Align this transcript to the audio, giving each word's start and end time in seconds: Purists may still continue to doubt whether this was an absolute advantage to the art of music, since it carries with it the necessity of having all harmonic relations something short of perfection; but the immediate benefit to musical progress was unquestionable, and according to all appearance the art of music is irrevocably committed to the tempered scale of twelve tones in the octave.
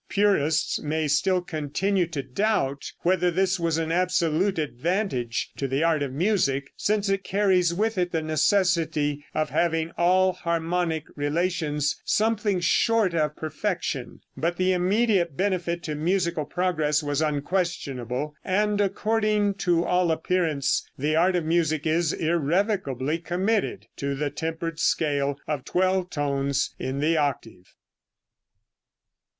Purists 0.09 0.81
may 0.81 1.07
still 1.07 1.41
continue 1.43 2.07
to 2.07 2.23
doubt 2.23 2.91
whether 3.01 3.29
this 3.29 3.59
was 3.59 3.77
an 3.77 3.91
absolute 3.91 4.57
advantage 4.57 5.51
to 5.57 5.67
the 5.67 5.83
art 5.83 6.01
of 6.01 6.11
music, 6.11 6.71
since 6.75 7.07
it 7.07 7.23
carries 7.23 7.71
with 7.71 7.99
it 7.99 8.11
the 8.11 8.23
necessity 8.23 9.23
of 9.35 9.51
having 9.51 9.91
all 9.99 10.33
harmonic 10.33 11.03
relations 11.15 12.01
something 12.03 12.59
short 12.59 13.13
of 13.13 13.35
perfection; 13.35 14.21
but 14.35 14.57
the 14.57 14.73
immediate 14.73 15.37
benefit 15.37 15.83
to 15.83 15.93
musical 15.93 16.45
progress 16.45 17.03
was 17.03 17.21
unquestionable, 17.21 18.33
and 18.43 18.81
according 18.81 19.53
to 19.53 19.85
all 19.85 20.11
appearance 20.11 20.81
the 20.97 21.15
art 21.15 21.35
of 21.35 21.45
music 21.45 21.85
is 21.85 22.11
irrevocably 22.11 23.19
committed 23.19 23.85
to 23.97 24.15
the 24.15 24.31
tempered 24.31 24.79
scale 24.79 25.37
of 25.47 25.63
twelve 25.63 26.09
tones 26.09 26.73
in 26.79 26.97
the 27.01 27.15
octave. 27.17 27.75